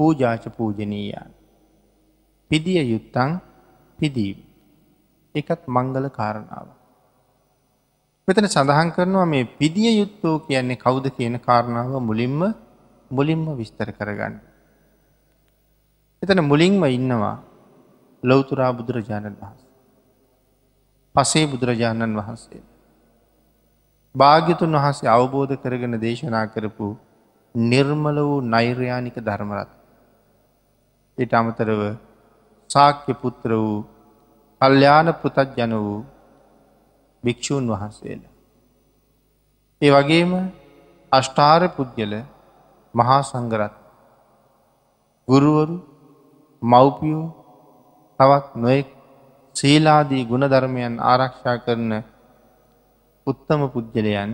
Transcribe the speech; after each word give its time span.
පූජාච 0.00 0.44
පූජනීයන්. 0.50 1.30
පිදිය 2.50 2.82
යුත්තං 2.86 3.40
පිදීම්. 3.98 4.38
එකත් 5.34 5.62
මංගල 5.68 6.06
කාරණාව. 6.10 6.68
මෙතන 8.28 8.46
සඳහන් 8.46 8.90
කරනවා 8.90 9.26
මේ 9.26 9.44
පිදිය 9.58 9.92
යුත්තෝ 9.98 10.36
කියන්නේ 10.40 10.76
කවුද 10.76 11.06
කියන 11.10 11.36
කාරණාව 11.38 11.94
මුලින්ම 12.00 12.40
මුලින්ම 13.10 13.44
විස්තර 13.56 13.90
කරගන්න. 13.92 14.34
එතන 16.22 16.40
මුලින්ම 16.42 16.82
ඉන්නවා 16.88 17.36
ලොවතුරා 18.22 18.72
බුදුරජාණන් 18.72 19.36
වහන්ස. 19.36 19.60
පසේ 21.14 21.46
බුදුරජාණන් 21.46 22.16
වහන්සේ. 22.16 22.62
භාග්‍යතුන් 24.14 24.74
වහන්සේ 24.74 25.08
අවබෝධ 25.08 25.54
කරගෙන 25.56 26.00
දේශනා 26.00 26.46
කරපු 26.46 26.88
නිර්මල 27.54 28.16
වූ 28.20 28.40
නෛර්යානික 28.44 29.16
ධර්මරත්. 29.18 29.79
එට 31.20 31.32
අමතරව 31.32 31.80
සාක්‍ය 32.70 33.12
පුත්‍ර 33.14 33.50
වූ 33.54 33.78
කල්්‍යාන 34.60 35.08
පෘතජ්ජන 35.14 35.72
වූ 35.76 36.00
භික්‍ෂූන් 37.24 37.64
වහන්සේල. 37.66 38.22
ඒ 39.82 39.90
වගේම 39.90 40.32
අෂ්ඨාර 41.12 41.62
පුද්ගල 41.70 42.12
මහා 42.94 43.20
සංගරත් 43.22 43.74
ගුරුවරු 45.28 45.76
මව්පියෝ 46.62 47.26
තවත් 48.20 48.48
නොෙක් 48.56 48.88
සීලාදී 49.56 50.24
ගුණධර්මයන් 50.24 50.94
ආරක්ෂා 51.02 51.56
කරන 51.58 51.92
උත්තම 53.26 53.60
පුද්ගලයන් 53.68 54.32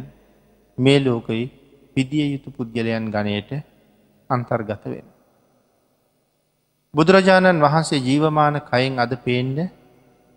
මේ 0.79 0.99
ලෝකයි 1.01 1.45
පිදිය 1.95 2.27
යුතු 2.33 2.49
පුද්ගලයන් 2.51 3.05
ගණයට 3.07 3.51
අන්තර්ගත 4.31 4.85
වෙන. 4.85 5.07
බුදුරජාණන් 6.97 7.61
වහන්සේ 7.61 8.01
ජීවමාන 8.01 8.57
කයින් 8.63 8.95
අද 8.99 9.13
පේන්ඩ 9.19 9.59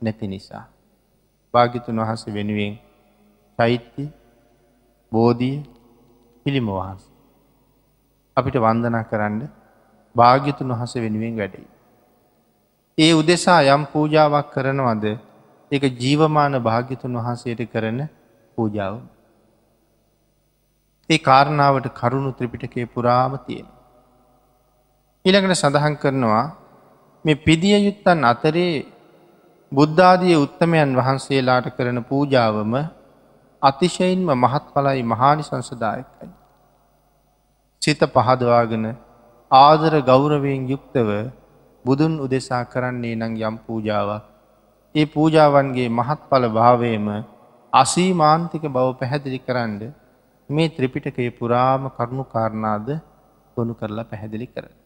නැති 0.01 0.27
නිසා. 0.27 0.65
භාගිතුන් 1.53 2.01
වහස 2.01 2.23
වෙනුවෙන් 2.29 2.73
චෛත්‍ය 3.59 4.05
බෝධිය 5.11 5.55
පිළිම 6.45 6.67
වහන්ස. 6.69 7.03
අපිට 8.37 8.57
වන්දනා 8.57 9.03
කරන්න 9.03 9.41
භාග්‍යතුන් 10.15 10.73
වහස 10.73 10.93
වෙනුවෙන් 10.95 11.33
වැඩයි. 11.37 11.67
ඒ 12.97 13.11
උදෙසා 13.13 13.61
යම් 13.69 13.83
පූජාවක් 13.85 14.47
කරනවද 14.53 15.05
එක 15.71 15.83
ජීවමාන 15.95 16.53
භාග්‍යතුන් 16.59 17.19
වහන්සේට 17.19 17.61
කරන 17.71 17.99
පූජාව. 18.57 18.95
ඒ 21.09 21.19
කාරණාවට 21.19 21.91
කරුණු 21.93 22.31
ත්‍රිපිටකේ 22.31 22.85
පුරාම 22.85 23.33
තියෙන. 23.45 23.67
ඊළඟට 25.25 25.55
සඳහන් 25.55 25.95
කරනවා 25.97 26.45
මේ 27.25 27.35
පිදිය 27.37 27.75
යුත්තන් 27.77 28.21
අතරේ 28.25 28.85
බුද්ධාදිය 29.71 30.37
උත්තමයන් 30.37 30.95
වහන්සේලාට 30.95 31.67
කරන 31.71 31.99
පූජාවම 32.03 32.73
අතිශයින්ම 33.61 34.31
මහත් 34.35 34.65
පලයි 34.69 35.03
මහානි 35.03 35.43
සංසදායකයි. 35.43 36.29
සිත 37.81 38.01
පහදවාගෙන 38.07 38.85
ආදර 39.51 39.93
ගෞරවයෙන් 40.03 40.63
යුක්තව 40.67 41.09
බුදුන් 41.85 42.13
උදෙසා 42.19 42.63
කරන්නේ 42.65 43.15
නං 43.17 43.35
යම් 43.41 43.55
පූජාවක්. 43.59 44.23
ඒ 44.95 45.05
පූජාවන්ගේ 45.07 45.89
මහත් 45.91 46.19
පල 46.29 46.43
භාවයම 46.49 47.07
අසීමාන්තික 47.73 48.63
බව 48.69 48.87
පැහැදිලි 48.95 49.39
කරන්න 49.41 49.81
මේ 50.49 50.69
ත්‍රිපිටකයේ 50.69 51.31
පුරාම 51.33 51.91
කරුණු 51.91 52.23
කාරණාද 52.25 52.87
ගොුණු 53.57 53.73
කරලා 53.75 54.05
පැහැදිලි 54.05 54.47
කර. 54.47 54.78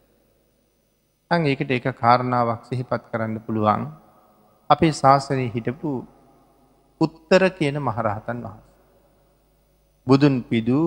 අං 1.34 1.42
ඒකට 1.44 1.70
එක 1.70 1.86
කාරණාවක් 1.94 2.62
සිහිපත් 2.64 3.02
කරන්න 3.10 3.36
පුළුවන් 3.40 3.82
අපේ 4.70 4.92
ශාසනය 4.92 5.46
හිටපු 5.48 5.90
උත්තර 7.00 7.42
කියන 7.50 7.76
මහරහතන් 7.78 8.38
වහස. 8.40 8.62
බුදුන් 10.06 10.34
පිදූ 10.42 10.86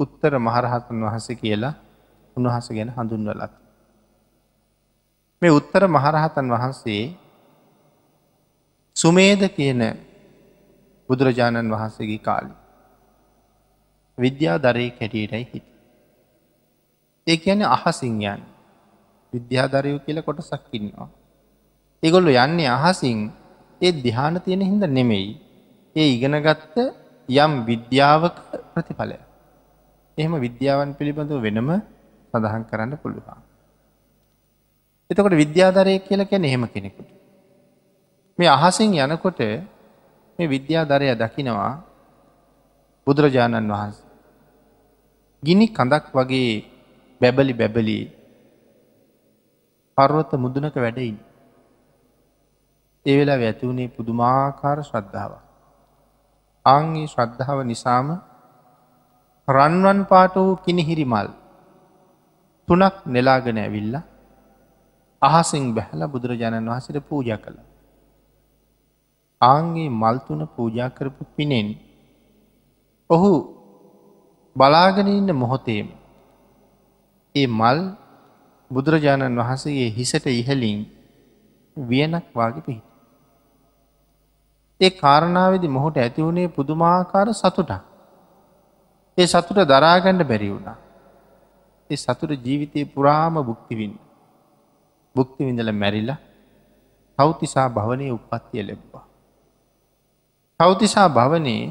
උත්තර 0.00 0.32
මහරහතන් 0.38 0.98
වහස 1.00 1.26
කියලා 1.34 1.74
උන්වහස 2.36 2.66
ගැන 2.70 2.90
හඳුන්වලත්. 2.90 3.52
මේ 5.42 5.52
උත්තර 5.52 5.82
මහරහතන් 5.88 6.46
වහන්සේ 6.48 7.02
සුමේද 8.96 9.42
කියන 9.50 9.80
බුදුරජාණන් 11.08 11.72
වහන්සේගේ 11.72 12.20
කාලි. 12.20 12.54
විද්‍යා 14.18 14.58
දරේ 14.58 14.90
කැටියටයි 14.90 15.44
හිට. 15.44 15.66
ඒ 17.26 17.36
කියන 17.36 17.62
අහසිංයන් 17.66 18.40
විද්‍යාධරයෝ 19.32 20.00
කියල 20.04 20.18
කොට 20.22 20.40
සක්කින්නවා. 20.40 21.08
ඒගොල්ලු 22.02 22.30
යන්නේ 22.36 22.70
අහසින් 22.78 23.18
ඒ 23.80 23.92
දිහාන 24.04 24.40
තියෙන 24.40 24.62
හිද 24.62 24.84
නෙමෙයි. 24.88 25.28
ඒ 25.96 26.08
ඉගෙනගත්ත 26.14 26.76
යම් 27.28 27.52
විද්‍යාවක 27.68 28.36
ප්‍රතිඵලය. 28.74 29.18
එහෙම 30.18 30.34
විද්‍යාවන් 30.46 30.90
පිළිබඳව 30.98 31.42
වෙනම 31.42 31.68
සඳහන් 32.34 32.64
කරන්න 32.70 32.92
පුළුවන්. 33.02 33.40
එතකොට 35.10 35.36
විද්‍යාධරය 35.42 35.94
කියල 36.06 36.22
කැන 36.30 36.44
එහෙම 36.44 36.64
කෙනෙකුට. 36.66 37.08
මේ 38.38 38.50
අහසින් 38.56 38.92
යනකොට 38.96 39.40
මේ 40.38 40.52
විද්‍යාධරය 40.54 41.06
දකිනවා 41.14 41.72
බුදුරජාණන් 43.06 43.72
වහන්සේ. 43.72 44.06
ගිනි 45.42 45.66
කඳක් 45.68 46.04
වගේ 46.14 46.64
බැබලි 47.20 47.54
බැබලි 47.54 47.98
පර්වත 49.98 50.32
මුදුනක 50.36 50.76
වැඩයින්. 50.76 51.16
ඒ 53.06 53.16
වෙලා 53.18 53.38
ඇතිවුණේ 53.40 53.88
පුදුමාකාර 53.88 54.78
ශ්‍රද්ධාව. 54.82 55.32
අංගේ 56.66 57.06
ශ්‍රද්ධාව 57.06 57.58
නිසාම 57.64 58.08
රන්වන් 59.48 60.00
පාට 60.04 60.34
වූ 60.36 60.56
කිනිහිරි 60.56 61.04
මල් 61.04 61.28
තුනක් 62.68 62.96
නෙලාගෙන 63.06 63.58
ඇවිල්ල 63.58 63.94
අහසිං 65.22 65.66
බැහල 65.74 66.00
බුදුරජාණන් 66.06 66.70
වහසට 66.70 66.98
පූජ 67.02 67.30
කළ. 67.36 67.58
ආන්ගේ 69.40 69.88
මල්තුන 69.92 70.42
පූජා 70.48 70.90
කරපු 70.90 71.22
පිනෙන් 71.36 71.68
ඔහු 73.10 73.32
බලාගෙන 74.56 75.08
ඉන්න 75.08 75.30
මොහොතේම 75.32 75.88
ඒ 77.34 77.46
මල් 77.50 77.80
බුදුරජාණන් 78.70 79.38
වහන්සේගේ 79.38 79.90
හිසට 79.90 80.26
ඉහලින් 80.28 80.80
වියනක් 81.76 82.26
වාගේ 82.34 82.62
පිහිට. 82.62 82.86
ඒ 84.80 84.90
කාරණාවදි 84.92 85.68
මොහොට 85.68 85.96
ඇතිවුණේ 85.96 86.48
පුදුමාකාර 86.48 87.28
සතුටක්. 87.34 87.82
ඒ 89.18 89.26
සතුට 89.26 89.58
දරාගණ්ඩ 89.66 90.22
බැරි 90.24 90.50
වුණා. 90.50 90.78
ඒ 91.90 91.96
සතුට 91.96 92.32
ජීවිතය 92.44 92.84
පුරාම 92.86 93.34
බුක්තිවින්න. 93.42 93.94
බුක්තිවිඳල 95.14 95.72
මැරිලා 95.74 96.18
තෞතිසා 97.18 97.68
භවනය 97.70 98.10
උපත්තිය 98.10 98.62
ලැබවා. 98.62 99.04
තෞතිසා 100.60 101.08
භවනයේ 101.08 101.64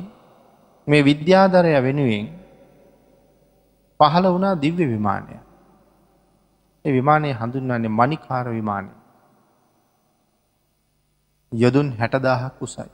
මේ 0.88 1.02
විද්‍යාධරය 1.02 1.74
වෙනුවෙන් 1.84 2.26
පහළ 4.00 4.26
වුණා 4.26 4.56
දිව්‍ය 4.56 4.86
විමානය. 4.86 5.47
ඒ 6.88 6.92
විමානය 6.92 7.34
හඳුන්වන්නේ 7.34 7.92
මනිකාර 7.92 8.48
විමානය. 8.50 8.90
යොදුන් 11.52 11.88
හැටදාහක් 11.92 12.62
උසයි. 12.62 12.90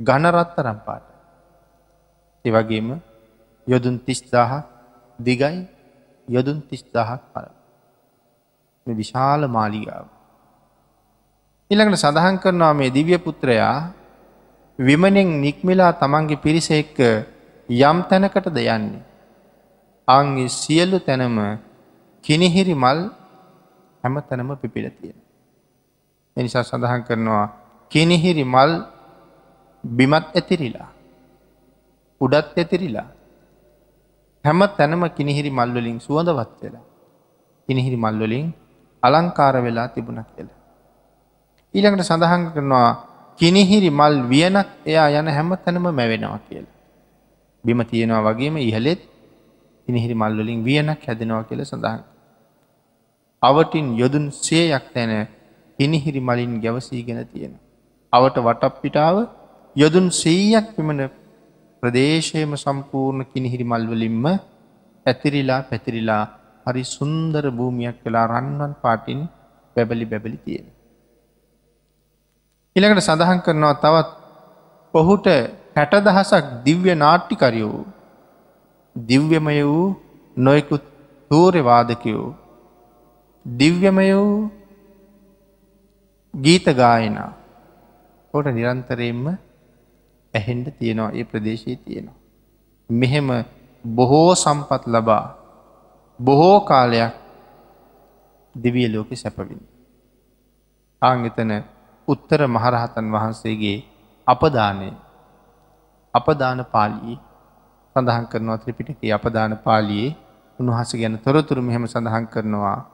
ගණරත්ත 0.00 0.56
රම්පාට. 0.58 1.06
එවගේම 2.44 2.88
යොදුන් 3.66 3.96
තිස්දාහ 3.98 4.52
දිගයි 5.18 5.68
යොදුන් 6.28 6.58
තිස්දාහක් 6.62 7.22
පල. 7.32 7.46
විශාල 8.86 9.46
මාලිගාව. 9.48 10.06
ඉළඟට 11.70 12.02
සඳහන් 12.02 12.36
කරනවා 12.38 12.74
මේ 12.74 12.90
දිව්‍ය 12.90 13.18
පුත්‍රයා 13.18 13.94
විමනෙන් 14.78 15.30
නික්මිලා 15.40 15.92
තමන්ගේ 15.94 16.36
පිරිස 16.36 16.68
එක්ක 16.72 16.98
යම් 17.68 17.98
තැනකටද 18.02 18.56
යන්නේ. 18.58 19.04
අංගේ 20.08 20.48
සියල්ලු 20.50 20.98
තැනම 20.98 21.38
කිනිහිරි 22.24 22.74
මල් 22.74 22.98
හැම 24.04 24.14
තැනම 24.28 24.50
පිපිල 24.56 24.86
තියෙන. 24.90 25.18
එනිසා 26.36 26.62
සඳහන් 26.62 27.02
කරනවා 27.02 27.46
කිනිහිරි 27.92 28.44
මල් 28.44 28.72
බිමත් 29.84 30.26
ඇතිරිලා. 30.32 30.88
උඩත් 32.20 32.56
ඇතිරිලා. 32.56 33.08
හැම 34.44 34.60
තැනම 34.78 35.02
කිනිහිරි 35.10 35.50
මල්වලින් 35.50 35.98
සුවඳවත් 36.00 36.58
වෙලා. 36.62 36.84
කිනිහිරි 37.68 37.96
මල්වලින් 37.96 38.46
අලංකාර 39.02 39.54
වෙලා 39.62 39.88
තිබුණ 39.88 40.22
කියලා. 40.26 40.58
ඊළඟට 41.74 42.04
සඳහන් 42.04 42.42
කරනවා 42.54 42.90
කිනිහිරි 43.38 43.90
මල් 43.90 44.14
වියනක් 44.28 44.68
එයා 44.86 45.08
යන 45.10 45.28
හැම 45.28 45.50
තැනම 45.56 45.84
මැවෙනවා 45.90 46.40
කියලා. 46.46 46.76
බිම 47.64 47.80
තියෙනවා 47.84 48.22
වගේම 48.28 48.56
ඉහලෙත් 48.58 49.02
ඉනිහිරි 49.88 50.14
මල්වලින් 50.14 50.64
වියනක් 50.64 51.00
හැදෙනවා 51.06 51.44
කියල 51.44 51.64
සඳහන්. 51.64 52.11
අවටින් 53.42 53.86
යොදුන් 53.94 54.26
සේයක් 54.38 54.84
තැන 54.94 55.12
හිනිහිරි 55.78 56.20
මලින් 56.20 56.52
ගැවසීගෙන 56.60 57.20
තියෙන. 57.26 57.52
අවට 58.12 58.36
වටප් 58.38 58.74
පිටාව 58.82 59.16
යොදුන් 59.76 60.06
සීයක් 60.12 60.66
පිමන 60.76 61.00
ප්‍රදේශයම 61.82 62.52
සම්පූර්ණ 62.56 63.28
කිනිහිරි 63.32 63.64
මල්වලින්ම 63.64 64.24
ඇතිරිලා 65.06 65.60
පැතිරිලා 65.62 66.24
හරි 66.66 66.84
සුන්දර 66.86 67.44
භූමියක් 67.50 67.96
වෙලා 68.04 68.26
රන්වන් 68.30 68.72
පාටින් 68.82 69.20
බැබලි 69.76 70.04
බැබලි 70.04 70.38
තියෙන. 70.38 70.66
ඉළඟට 72.76 73.06
සඳහන් 73.06 73.40
කරනවා 73.40 73.74
තවත් 73.76 74.10
ඔහුට 74.94 75.26
හැට 75.76 75.94
දහසක් 76.06 76.44
දිව්‍ය 76.64 76.94
නාට්ටිකරයෝ 76.94 77.80
දිව්‍යමය 78.96 79.58
වූ 79.62 79.88
නොයකුත් 80.36 80.84
තෝරවාදකයෝ 81.30 82.28
දිව්‍යමය 83.46 84.14
වූ 84.14 84.50
ගීතගායන 86.34 87.18
කොට 88.34 88.46
නිරන්තරයෙන්ම 88.48 89.26
ඇහෙන්ට 90.34 90.68
තියෙනවා 90.78 91.10
ඒ 91.10 91.24
ප්‍රදේශයේ 91.24 91.76
තියෙනවා. 91.76 92.18
මෙහෙම 92.90 93.28
බොහෝ 93.84 94.34
සම්පත් 94.34 94.82
ලබා 94.86 95.26
බොහෝ 96.18 96.60
කාලයක් 96.62 97.12
දිවිය 98.54 98.88
ලෝක 98.88 99.10
සැපවින්. 99.14 99.60
ආංගතන 101.02 101.52
උත්තර 102.08 102.40
මහරහතන් 102.46 103.06
වහන්සේගේ 103.08 103.78
අපදානය 104.26 104.90
අපදාන 106.14 106.64
පාලී 106.64 107.18
සඳහන් 107.96 108.26
කරනවා 108.26 108.58
ත්‍රිපිටක 108.58 109.02
අපදාන 109.10 109.52
පාලියේ 109.58 110.16
උන්වහස 110.58 110.90
ගැන 110.94 111.18
තොරතුරු 111.18 111.60
මෙහෙම 111.60 111.84
සඳහන් 111.84 112.26
කරනවා. 112.26 112.91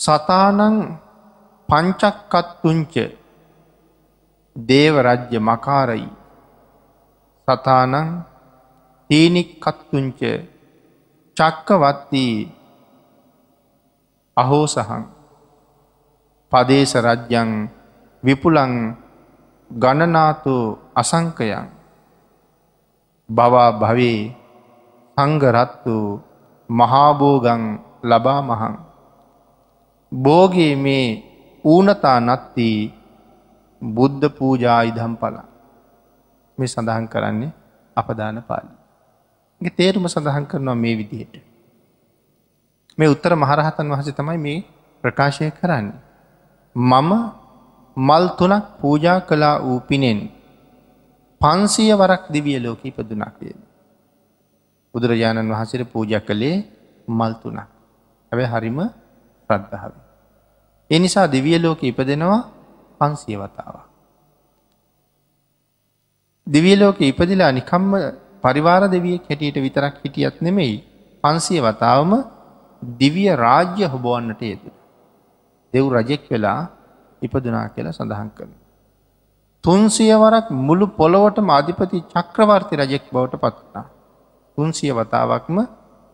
සතානං 0.00 0.60
පංචක්කත්තුංච 1.68 2.94
දේව 4.56 4.94
රජ්‍ය 4.98 5.38
මකාරයි. 5.38 6.08
සතානං 7.48 7.94
තීනික්කත්තුංච 9.10 10.20
චක්කවත්තිී 11.36 12.36
අහෝසහන් 14.36 15.02
පදේශ 16.52 16.94
රජ්‍යන් 16.98 17.50
විපුලං 18.22 18.72
ගණනාතු 19.70 20.56
අසංකයන් 20.94 21.66
බවා 23.28 23.70
භවේ 23.72 24.20
සංගරත්තු 25.16 25.96
මහාබෝගං 26.70 27.62
ලබා 28.02 28.40
මහන්. 28.42 28.74
බෝගේ 30.12 30.74
මේ 30.76 31.06
ඌනතා 31.64 32.18
නත්ති 32.20 32.68
බුද්ධ 33.82 34.26
පූජා 34.38 34.80
ඉදම් 34.82 35.14
පල 35.16 35.36
මේ 36.58 36.68
සඳහන් 36.68 37.06
කරන්නේ 37.08 37.52
අපදාන 37.96 38.42
පාලි. 38.42 38.72
තේරුම 39.70 40.06
සඳහන් 40.06 40.46
කරනවා 40.46 40.74
මේ 40.74 40.94
විදිහට. 40.96 41.34
මේ 42.98 43.08
උත්තර 43.08 43.32
මහරහතන් 43.34 43.86
වහස 43.86 44.08
තමයි 44.12 44.38
මේ 44.38 44.64
ප්‍රකාශය 45.04 45.50
කරන්නේ. 45.50 45.98
මම 46.76 47.10
මල් 47.96 48.24
තුනක් 48.38 48.64
පූජා 48.80 49.20
කලා 49.20 49.56
වූ 49.58 49.80
පිනෙන් 49.80 50.18
පන්සිය 51.40 51.92
වරක් 51.92 52.22
දිවිය 52.28 52.58
ලෝක 52.58 52.80
ඉපදුනක් 52.82 53.36
වේද. 53.40 53.58
බුදුරජාණන් 54.94 55.50
වහසර 55.50 55.82
පූජ 55.84 56.12
කළේ 56.20 56.56
මල් 57.08 57.32
තුනක්. 57.42 57.58
ඇැබ 58.32 58.52
හරිම 58.52 58.78
ප්‍රද්ධාව. 59.48 59.92
එනිසා 60.90 61.26
දිවිය 61.26 61.58
ලෝක 61.58 61.80
ඉපදෙනවා 61.82 62.40
පන්සිය 62.98 63.36
වතාව. 63.36 63.76
දිවිය 66.46 66.76
ලෝක 66.76 67.00
ඉපදිලා 67.00 67.52
නිකම්ම 67.52 67.92
පරිවාර 68.42 68.82
දෙවිය 68.90 69.16
හැටියට 69.18 69.56
විතරක් 69.56 69.94
හිටියත් 70.04 70.36
නෙමෙයි 70.40 70.76
පන්සිය 71.24 71.60
වතාවම 71.60 72.12
දිවිය 72.82 73.30
රාජ්‍ය 73.36 73.84
හොබෝවන්නට 73.84 74.42
යෙතු. 74.42 74.70
දෙව් 75.72 75.84
රජෙක් 75.92 76.22
වෙලා 76.30 76.60
ඉපදුනා 77.22 77.68
කියලා 77.68 77.92
සඳහන් 77.92 78.30
කරන. 78.36 78.52
තුන්සිය 79.64 80.12
වරක් 80.14 80.46
මුළු 80.66 80.86
පොළොවට 80.98 81.38
අධිපති 81.50 82.04
චක්‍රවර්ති 82.12 82.74
රජෙක් 82.76 83.04
බවට 83.12 83.36
පත්වනා. 83.36 83.86
තුන්සිය 84.58 84.92
වතාවක්ම 84.92 85.56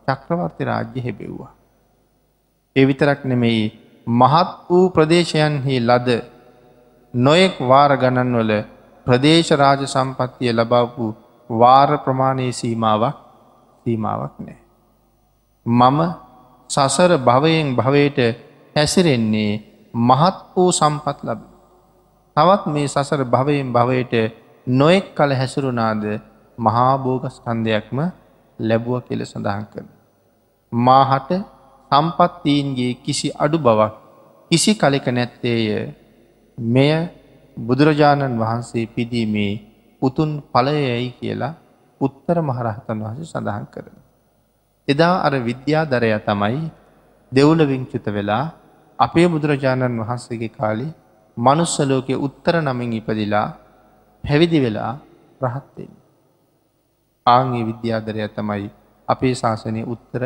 චක්‍රවර්ති 0.07 0.63
රාජ්‍ය 0.63 0.99
හෙබෙව්වා. 1.05 1.53
එවිතරක් 2.75 3.19
නෙමෙයි 3.23 3.65
මහත් 4.07 4.49
වූ 4.69 4.85
ප්‍රදේශයන්හි 4.89 5.75
ලද 5.79 6.09
නොයෙක් 7.13 7.55
වාර 7.61 7.91
ගණන්වල 7.97 8.51
ප්‍රදේශ 9.07 9.51
රාජ 9.53 9.81
සම්පත්තිය 9.85 10.51
ලබවපු 10.51 11.05
වාර 11.49 11.89
ප්‍රමාණයේ 11.97 12.51
සීමාවක් 12.53 13.17
සීමාවක් 13.85 14.33
නෑ. 14.39 14.57
මම 15.65 15.99
සසර 16.69 17.11
භවයෙන් 17.19 17.75
භවයට 17.75 18.19
හැසිරෙන්නේ 18.75 19.51
මහත් 19.93 20.37
වූ 20.55 20.71
සම්පත් 20.71 21.17
ලබ. 21.23 21.41
තවත් 22.37 22.63
මේ 22.67 22.87
සසර 22.87 23.21
භවයෙන් 23.25 23.69
භවයට 23.71 24.13
නොයෙක් 24.67 25.05
කල 25.15 25.31
හැසුරුනාද 25.31 26.03
මහාභෝගස්කන්දයක්ම 26.57 27.97
ලැබුව 28.59 29.01
කෙල 29.01 29.21
සඳහන් 29.23 29.65
කරන. 29.65 29.87
මාහට 30.71 31.29
සම්පත්තීන්ගේ 31.93 32.93
කිසි 32.99 33.29
අඩු 33.35 33.57
බවක් 33.59 33.93
කිසි 34.51 34.71
කලෙක 34.73 35.05
නැත්තේය 35.07 35.93
මෙය 36.57 36.91
බුදුරජාණන් 37.57 38.39
වහන්සේ 38.39 38.85
පිදීමේ 38.87 39.61
උතුන් 40.01 40.31
පලයයි 40.43 41.09
කියලා 41.13 41.53
උත්තර 42.01 42.37
මහරහතන් 42.41 42.99
වහස 42.99 43.29
සඳහන් 43.29 43.65
කරන. 43.65 43.95
එදා 44.87 45.15
අර 45.21 45.33
විද්‍යාදරය 45.39 46.11
තමයි 46.19 46.61
දෙවුලවිංචුත 47.31 48.05
වෙලා 48.07 48.45
අපේ 48.99 49.27
බුදුරජාණන් 49.27 50.01
වහන්සේගේ 50.01 50.51
කාලි 50.51 50.87
මනුස්සලෝකය 51.37 52.15
උත්තර 52.17 52.55
නමින් 52.59 52.93
ඉපදිලා 52.93 53.47
පැවිදි 54.23 54.59
වෙලා 54.59 54.93
රහත්වෙන්. 55.41 55.91
ආංගේ 57.27 57.63
විද්‍යාදරය 57.63 58.27
තමයි 58.29 58.67
අපේ 59.07 59.33
ශාසනය 59.33 59.81
උත්තර 59.85 60.23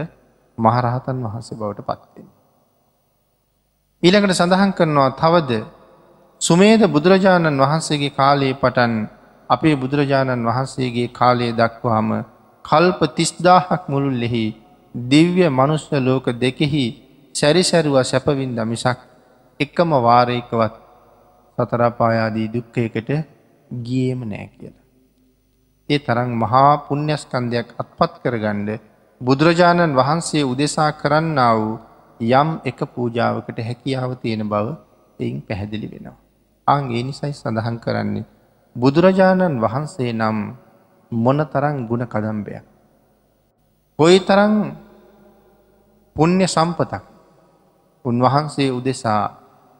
මහරහතන් 0.57 1.17
වහන්සේ 1.23 1.57
බවට 1.57 1.87
පත්වෙන්. 1.89 2.27
ඊළඟට 4.03 4.33
සඳහන් 4.33 4.71
කරනවා 4.73 5.09
තවද 5.13 5.51
සුමේද 6.41 6.81
බුදුරජාණන් 6.87 7.59
වහන්සේගේ 7.59 8.11
කාලයේ 8.11 8.53
පටන් 8.55 8.93
අපේ 9.49 9.75
බුදුරජාණන් 9.75 10.47
වහන්සේගේ 10.47 11.07
කාලයේ 11.09 11.53
දක්වාම 11.53 12.09
කල්ප 12.65 12.99
තිස්දාහක් 13.11 13.83
මුළුල්ලෙහි 13.87 14.45
දිව්‍ය 14.95 15.43
මනුස්්‍ය 15.49 15.97
ලෝක 15.99 16.25
දෙකෙහි 16.35 16.85
සැරිසැරුව 17.35 17.97
සැපවින්ද 18.03 18.59
මිසක් 18.65 18.99
එකම 19.59 19.89
වාරයකවත් 19.99 20.75
සතරාපායාදී 21.57 22.47
දුක්කයකට 22.47 23.09
ගියේම 23.71 24.21
නෑ 24.25 24.47
කියලා. 24.49 24.85
ඒ 25.89 25.99
තරං 25.99 26.31
මහා 26.35 26.71
පුුණ්‍යස්කන්දයක් 26.85 27.67
අත්පත් 27.77 28.13
කරගණ්ඩ 28.23 28.69
බුදුරජාණන් 29.21 29.95
වහන්සේ 29.95 30.43
උදෙසා 30.43 30.91
කරන්න 30.93 31.39
වූ 31.51 31.79
යම් 32.19 32.49
එක 32.63 32.79
පූජාවකට 32.87 33.59
හැකියාව 33.59 34.11
තියෙන 34.15 34.45
බව 34.45 34.75
එයින් 35.19 35.41
පැහැදිලි 35.41 35.87
වෙනවා. 35.87 36.17
අංගේ 36.67 37.03
නිසයි 37.03 37.33
සඳහන් 37.33 37.77
කරන්නේ 37.79 38.25
බුදුරජාණන් 38.75 39.57
වහන්සේ 39.57 40.13
නම් 40.13 40.37
මොන 41.11 41.39
තරං 41.45 41.87
ගුණ 41.87 42.05
කදම්බයක්. 42.05 42.65
කොයි 43.99 44.19
තරං 44.21 44.53
පුුණ්‍ය 46.15 46.47
සම්පතක් 46.47 47.03
උන්වහන්සේ 48.05 48.69
උදෙසා 48.71 49.23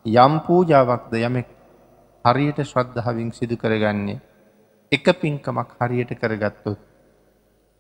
යම් 0.06 0.34
පූජාවක්ද 0.42 1.14
යමෙක් 1.20 1.48
හරියට 2.26 2.60
ශ්‍රද්ධාවින් 2.64 3.30
සිදු 3.32 3.56
කරගන්නේ 3.56 4.22
එක 4.92 5.06
පින්කමක් 5.14 5.70
හරියට 5.80 6.12
කරගත්තොත් 6.14 6.80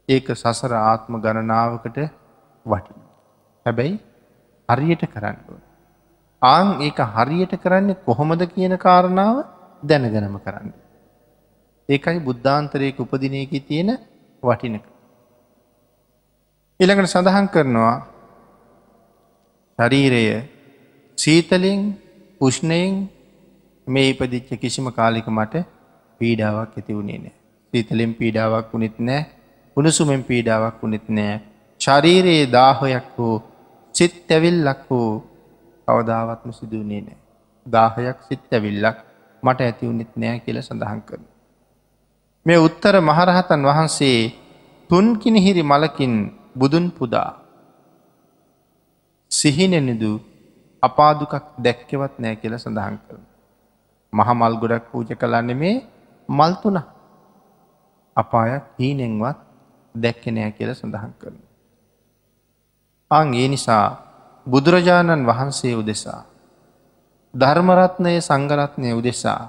ඒක 0.10 0.28
සසර 0.34 0.74
ආත්ම 0.74 1.14
ගණනාවකට 1.18 1.98
වටි. 2.66 2.94
හැබැයි 3.66 3.96
හරියට 4.70 5.04
කරන්න. 5.06 5.38
ආං 6.42 6.68
ඒක 6.82 7.00
හරියට 7.16 7.54
කරන්නේ 7.58 8.02
කොහොමද 8.02 8.42
කියන 8.48 8.76
කාරණාව 8.78 9.38
දැනගනම 9.84 10.38
කරන්න. 10.40 10.72
ඒකයි 11.90 12.20
බුද්ධාන්තරයක 12.22 13.00
උපදිනයක 13.00 13.52
තියෙන 13.64 13.90
වටිනක. 14.44 14.86
ඉළඟට 16.80 17.10
සඳහන් 17.10 17.48
කරනවා 17.50 17.96
ශරීරය 19.80 20.24
සීතලෙන් 21.18 21.82
උෂ්ණයෙන් 22.42 22.94
මේ 23.88 24.12
ඉපදිච්ච 24.12 24.50
කිසිම 24.58 24.88
කාලික 24.92 25.28
මට 25.30 25.68
පීඩාවක් 26.22 26.72
ඇති 26.74 26.94
වුණේ 26.94 27.20
නෑ. 27.20 27.36
සීතලෙන් 27.74 28.12
පීඩාවක් 28.16 28.72
වුනෙත් 28.74 29.00
නෑ 29.02 29.24
උණුසුමෙන් 29.78 30.22
පීඩාවක් 30.24 30.78
වුනෙත් 30.82 31.08
නෑ. 31.10 31.36
ශරීරයේ 31.82 32.46
දාහොයක් 32.52 33.10
හෝ 33.18 33.36
සිත් 33.96 34.32
ඇවිල්ලක් 34.32 34.82
වූ 34.90 35.10
කවදාවත්ම 35.88 36.52
සිදුවනේ 36.52 37.02
නෑ. 37.02 37.18
දාහයක් 37.66 38.20
සිත් 38.28 38.54
ඇවිල්ලක් 38.54 38.98
මට 39.44 39.60
ඇතිවුනෙත් 39.62 40.12
නෑ 40.16 40.40
කියල 40.40 40.60
සඳහන් 40.62 41.02
කරන. 41.02 41.24
මේ 42.46 42.60
උත්තර 42.60 42.96
මහරහතන් 43.02 43.62
වහන්සේ 43.70 44.20
තුන්කිනිහිරි 44.90 45.64
මලකින් 45.64 46.14
බුදුන් 46.56 46.86
පුදා 46.92 47.32
සිහිනෙනිදු 49.32 50.12
අපාදුකක් 50.84 51.34
දැක්කවත් 51.60 52.14
නෑ 52.18 52.36
කියල 52.36 52.56
සඳහන් 52.58 52.98
කරන. 53.04 53.24
මහමල් 54.14 54.54
ගොඩක් 54.62 54.86
පූජ 54.92 55.10
කලන්න 55.16 55.52
මේ 55.56 55.76
මල්තුන 56.30 56.78
අපායක් 58.18 58.66
හීනෙන්වත් 58.80 59.47
දැක්කනෑ 59.98 60.52
කියල 60.52 60.72
සඳහන් 60.74 61.14
කරන. 61.20 61.38
අං 63.12 63.28
ඒ 63.34 63.48
නිසා 63.48 63.88
බුදුරජාණන් 64.48 65.26
වහන්සේ 65.26 65.76
උදෙසා. 65.76 66.22
ධර්මරත්නය 67.34 68.14
සංගරත්නය 68.22 68.90
උදෙසා 68.94 69.42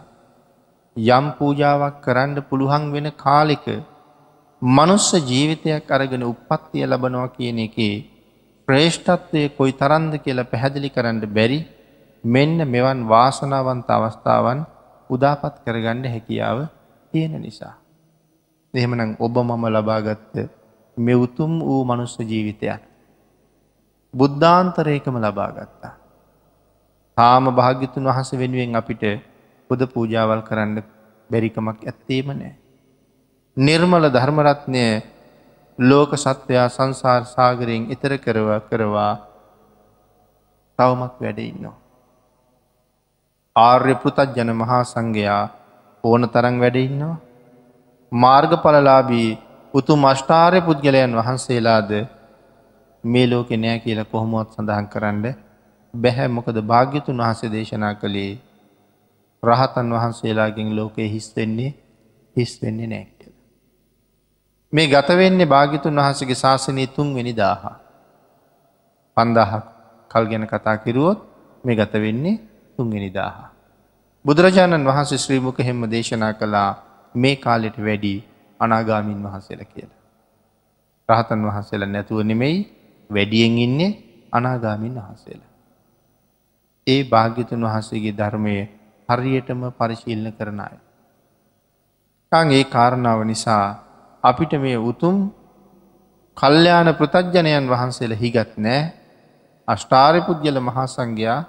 යම් 0.97 1.27
පූජාවක් 1.33 1.97
කරන්න 2.01 2.37
පුළුවන් 2.43 2.85
වෙන 2.93 3.07
කාලෙක 3.15 3.67
මනුස්ස 4.63 5.09
ජීවිතයක් 5.23 5.87
අරගෙන 5.89 6.23
උපත්තිය 6.25 6.85
ලබනවා 6.85 7.29
කියන 7.29 7.59
එකේ 7.59 8.05
ප්‍රේෂ්ඨත්වය 8.69 9.43
කොයි 9.51 9.73
තරන්ද 9.73 10.13
කියලා 10.19 10.45
පැහැදිලි 10.45 10.91
කරන්න 10.91 11.21
බැරි 11.29 11.61
මෙන්න 12.25 12.59
මෙවන් 12.67 13.01
වාසනාවන්ත 13.07 13.89
අවස්ථාවන් 13.89 14.61
උදාපත් 15.11 15.55
කරගන්න 15.65 16.05
හැකියාව 16.05 16.59
තියෙන 17.13 17.35
නිසා. 17.41 17.75
එහෙමනම් 18.79 19.17
ඔබ 19.19 19.35
මම 19.39 19.65
ලබාගත්ත 19.69 20.35
මෙවුතුම් 20.97 21.53
වූ 21.61 21.83
මනුස්ස 21.85 22.15
ජීවිතයක්. 22.21 22.83
බුද්ධාන්තරයකම 24.15 25.15
ලබා 25.17 25.51
ගත්තා. 25.53 25.95
තාම 27.17 27.45
භාග්‍යතුන් 27.51 28.05
වහස 28.05 28.31
වෙනුවෙන් 28.33 28.77
අපිට 28.77 29.03
පුද 29.71 29.81
පූජාවල් 29.85 30.43
කරන්න 30.43 30.83
බැරිකමක් 31.31 31.79
ඇත්තේම 31.83 32.29
නෑ. 32.31 32.55
නිර්මල 33.57 34.05
ධර්මරත්නය 34.09 34.85
ලෝක 35.79 36.11
සත්වයා 36.17 36.69
සංසාර් 36.69 37.23
සාගරයෙන් 37.27 37.91
එතර 37.91 38.13
කරවා 38.19 38.61
කරවා 38.63 39.15
තවමත් 40.79 41.15
වැඩඉන්නවා. 41.19 41.77
ආර්ය 43.57 43.95
පෘතත් 43.95 44.35
ජන 44.35 44.51
මහා 44.55 44.83
සංඝයා 44.85 45.45
ඕන 46.05 46.23
තරං 46.29 46.57
වැඩඉන්නවා. 46.57 47.17
මාර්ගඵලලාබී 48.13 49.39
උතු 49.75 49.97
මෂ්ටාරය 49.97 50.61
පුද්ගලයන් 50.61 51.13
වහන්සේලාද 51.15 51.91
මේ 53.05 53.27
ලෝකෙ 53.27 53.57
නෑ 53.57 53.79
කියලා 53.79 54.05
කොහොමුවත් 54.05 54.53
සඳහන් 54.53 54.87
කරන්න 54.87 55.25
බැහැ 55.95 56.29
මොකද 56.29 56.57
භාග්‍යතුන් 56.63 57.19
වහන්සේ 57.19 57.51
දේශනා 57.51 57.95
කළේ 57.95 58.33
රහතන් 59.43 59.93
වහන්සේලාගෙන් 59.93 60.77
ලෝකයේ 60.77 61.09
හිස් 61.09 61.29
වෙන්නේ 61.37 61.71
හිස් 62.37 62.53
වෙන්නේ 62.63 62.87
නෑ 62.87 63.05
කියල. 63.13 63.33
මේ 64.73 64.87
ගතවෙන්නේ 64.87 65.47
භාගිතුන් 65.47 65.97
වහන්සගේ 65.97 66.35
ශාසනය 66.37 66.87
තුන් 66.89 67.15
වෙනි 67.15 67.33
දාහ. 67.35 67.63
පන්දාහක් 69.17 69.65
කල් 70.11 70.25
ගැන 70.25 70.47
කතා 70.47 70.77
කිරුවොත් 70.79 71.19
මේ 71.65 71.77
ගත 71.77 71.93
වෙන්නේ 71.95 72.41
තුන්වෙනි 72.77 73.11
දාහ. 73.11 73.51
බුදුරජාණන් 74.25 74.87
වහන්සේ 74.87 75.19
ශ්‍රීමුක 75.19 75.59
හෙම්ම 75.61 75.83
දේශනා 75.87 76.33
කළා 76.33 76.88
මේ 77.19 77.37
කාලෙට 77.37 77.77
වැඩි 77.81 78.15
අනාගාමින් 78.61 79.23
වහන්සේල 79.23 79.63
කියලා. 79.65 79.99
රහතන් 81.09 81.41
වහන්සේලා 81.43 81.89
නැතුව 81.89 82.21
නෙමෙයි 82.23 82.59
වැඩියෙන් 83.11 83.59
ඉන්නේ 83.59 83.93
අනාගාමින් 84.33 84.95
වහන්සේලා. 84.97 85.53
ඒ 86.87 87.01
භාග්‍යතුන් 87.05 87.63
වහන්සේගේ 87.63 88.15
ධර්මය 88.15 88.55
හරියටම 89.09 89.63
පරිශීලන 89.73 90.33
කරන 90.33 90.61
අය. 90.61 90.77
කං 92.33 92.49
ඒ 92.51 92.65
කාරණාව 92.67 93.21
නිසා 93.25 93.67
අපිට 94.25 94.53
මේ 94.57 94.79
උතුම් 94.83 95.17
කල්්‍යයාන 96.37 96.89
පෘතජ්ජනයන් 96.95 97.67
වහන්සේල 97.67 98.13
හිගත් 98.15 98.53
නෑ 98.59 98.81
අෂ්ටාරය 99.69 100.21
පුද්ගල 100.21 100.59
මහාසංඝයා 100.61 101.41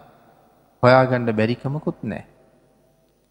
හොයාගණ්ඩ 0.84 1.30
බැරිකමකුත් 1.32 2.00
නෑ. 2.04 2.24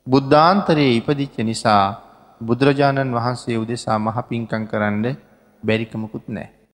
බුද්ධාන්තරයේ 0.07 0.92
ඉපදිච්ච 0.95 1.37
නිසා 1.42 2.07
බුදුරජාණන් 2.40 3.14
වහන්සේ 3.14 3.57
උදෙසා 3.57 3.99
මහ 3.99 4.18
පින්කං 4.28 4.64
කරන්න 4.66 5.07
බැරිකමකුත් 5.62 6.28
නෑ. 6.28 6.57